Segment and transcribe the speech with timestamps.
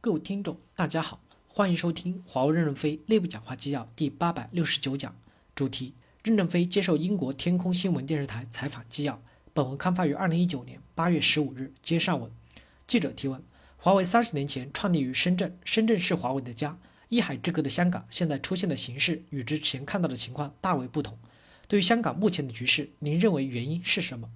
[0.00, 5.12] 各位听众，大家好，欢迎收听华为任正非内部讲话纪要第八百六十九讲，
[5.56, 9.20] 主题：任正非接受英国天空新闻电视台采访纪要。
[9.52, 11.72] 本文刊发于二零一九年八月十五日。
[11.82, 12.30] 接上文，
[12.86, 13.42] 记者提问：
[13.76, 16.78] 华为三十年前创立于深圳，深圳是华为的家。
[17.08, 21.18] 一海之隔的香港现在出现的形势与之前看到的情况大为不同。
[21.66, 24.30] 对于香港目前的局势，您认为原因是什么？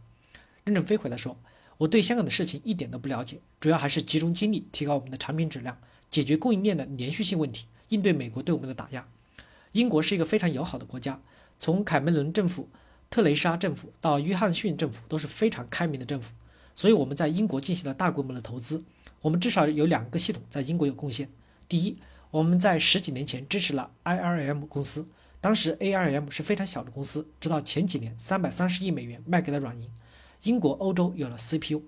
[0.65, 1.39] 任正非回答说。
[1.83, 5.77] 我对香港的事情一点都不了解，主要还是集中精力提高我们的产品质量，
[6.13, 9.05] 解决供应链的连续性问题，应对美国对我们的打压。
[9.73, 11.21] 英国是一个非常友好的国家，
[11.59, 12.69] 从凯梅伦政府、
[13.11, 16.31] 特蕾莎政府到约翰逊政府都是非常开明的政府，
[16.77, 18.85] 所以我们在英国进行了大规模的投资。
[19.21, 21.29] 我们至少有两个系统在英国有贡献。
[21.69, 21.99] 第一，
[22.31, 25.09] 我们在十几年前支持了 IRM 公司，
[25.41, 29.91] 当时 ARM 是非常小的公司，直到前几年三百三十亿美元卖给了软银。
[30.43, 31.83] 英国、欧洲有了 CPU。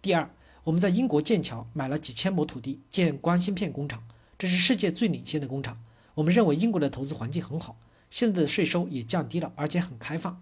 [0.00, 0.30] 第二，
[0.64, 4.02] 我们在英国剑桥买了几千亩土地建光芯片工厂，
[4.38, 5.78] 这是世界最领先的工厂。
[6.14, 7.76] 我们认为英国的投资环境很好，
[8.08, 10.40] 现在的税收也降低了，而且很开放。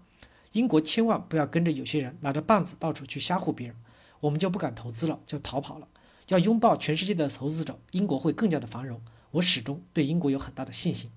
[0.53, 3.75] 英国千万不要跟着有些人拿着棒子到处去吓唬别人，
[4.21, 5.87] 我们就不敢投资了，就逃跑了。
[6.29, 9.01] 要拥抱全世界的投资者，英国会更加的繁荣。
[9.31, 11.11] 我始终对英国有很大的信心。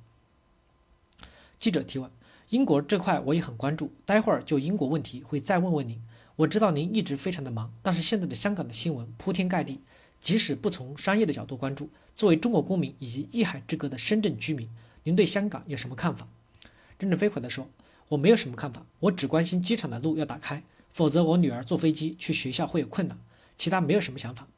[1.60, 2.10] 记者提问：
[2.48, 6.02] 英国这块我也很关注，待会儿就英国问题会再问问您。
[6.36, 9.80] 我知道您一直非常的忙，但是现在的香港的新闻铺天盖地，
[10.18, 14.68] 即使不从商业的角度关注，作为中国公民以及一海之隔的深圳居民，
[15.04, 16.26] 您对香港有什么看法？
[16.98, 17.68] 任正非回答说
[18.08, 23.18] ：“我没有什么看法，我只关心机场的路要打开，否则我女儿坐飞机去学校会有困难，
[23.58, 24.48] 其他没有什么想法。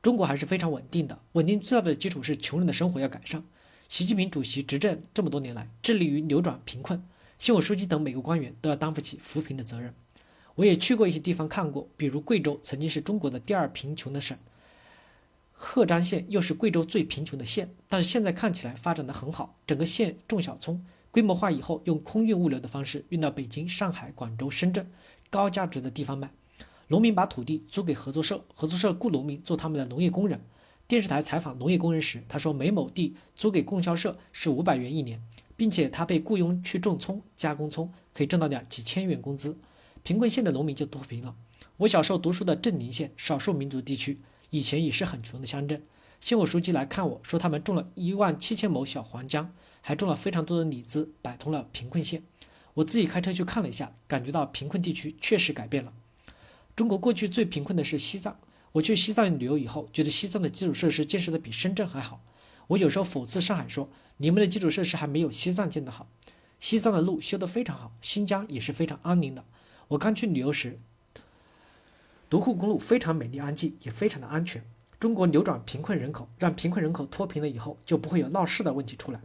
[0.00, 3.42] 中国还是非常稳定的，稳定最大的基础是穷人的生活要改善。
[3.88, 7.02] 习近平主席执政这么多年来，致力于扭转贫困，
[7.38, 9.94] 县委书记等每个官员都要担负起扶贫的责任。”
[10.56, 14.38] 我也去过一些地方看过，比如贵州曾经是中国的第二贫穷的省，
[15.52, 24.88] 赫章县又是贵州最贫穷的县，但是现在看起来发展的很好，整个县种小葱，规模化以后用空运物流的方式运到北京、上海、广州、深圳
[25.28, 26.30] 高价值的地方卖。
[26.88, 30.40] 农民把土地租给合作社，合作社雇农民做他们的农业工人。
[30.86, 35.20] 电视台采访农业工人时，他说每亩地租给供销社是五百元一年，
[35.56, 39.58] 并且他被雇佣去种葱、加工葱，可以挣到两几千元工资。
[40.04, 41.34] 贫困县的农民就脱贫了。
[41.78, 44.20] 我小时候读书的镇宁县，少数民族地区，
[44.50, 45.82] 以前也是很穷的乡镇。
[46.20, 52.22] 县委书记来看我说，他们种了一万七千亩小黄姜，还种了非常多的李子，摆脱了贫困县。
[52.74, 55.94] 我自己开车去看了一下，感觉到贫困地区确实改变了。
[56.76, 58.38] 中国过去最贫困的是西藏，
[58.72, 62.22] 我去西藏旅游以后，觉得西藏的基础设施建设的比深圳还好。
[62.66, 63.88] 我有时候讽刺上海说，
[64.18, 66.10] 你们的基础设施还没有西藏建得好。
[66.60, 69.44] 西藏的路修得非常好，新疆也是非常安宁的。
[69.88, 70.78] 我刚去旅游时，
[72.30, 74.64] 独库公路非常美丽、安静，也非常的安全。
[74.98, 79.20] 中国扭转贫困人口，让贫困人口脱贫了以后，就不会有闹事的问题出来。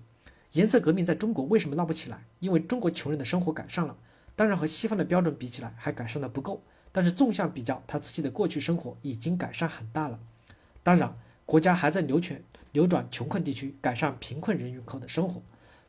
[0.54, 2.26] 颜色革命在中国为什么闹不起来？
[2.40, 3.96] 因为中国穷人的生活改善了，
[4.36, 10.20] 当然和西方的标准比起来还改善的不够，但是纵向比较，他自己的过去生活已经改善很大了。
[10.84, 11.16] 当然，
[11.46, 12.42] 国家还在扭转
[12.74, 15.42] 扭转穷困地区，改善贫困人口的生活。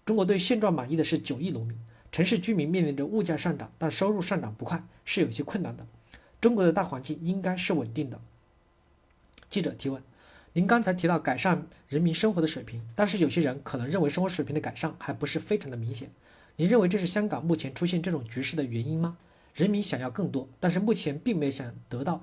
[0.04, 1.76] 中国对现状满意的是九亿农民。
[2.12, 5.86] 城市居民面临着物价上涨，但收入上涨不快，是有些困难的。
[6.40, 8.20] 中国的大环境应该是稳定的。
[9.48, 10.02] 记者提问：
[10.54, 16.10] 您刚才提到改善人民生活的水平，但是有些人可能认为生活水平的改善还不是非常的明显。
[16.56, 19.16] 您认为这是香港目前出现这种局势的原因吗？
[19.54, 22.22] 人民想要更多，但是目前并没有想得到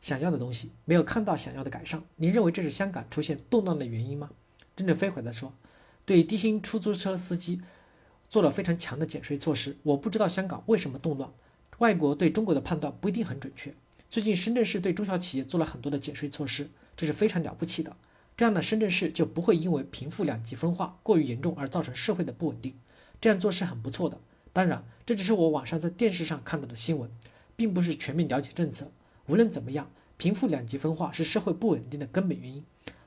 [0.00, 2.02] 想要的东西，没有看到想要的改善。
[2.16, 4.30] 您认为这是香港出现动荡的原因吗？
[4.76, 5.52] 任正非回答说：
[6.04, 7.62] 对低薪出租车司机。
[8.32, 11.30] 做了非常强的减税措施，我不知道香港为什么动乱，
[11.80, 13.74] 外国对中国的判断不一定很准确。
[14.08, 17.94] 最近深圳市对中小企业做了很多的减税措施，这是非常了不起的。
[18.34, 22.72] 这样的深圳市就不会因为贫富两极分化过于严重而造成社会的不稳定，
[23.20, 24.18] 这样做是很不错的。
[24.54, 27.10] 当然，这只是我网上在电视上看到的新闻，
[27.54, 28.90] 并不是全面了解政策。
[29.26, 32.64] 无论怎么样，贫富两极分化是社会不稳定的根本原因，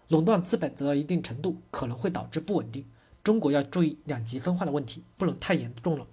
[0.09, 2.85] 垄断资本走到一定程度可能会导致不稳定。
[3.26, 6.06] 中国要注意两极分化的问题，不能太严重了。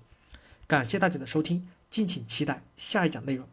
[0.67, 3.47] 感谢大家的收听，敬请期待下一讲内容。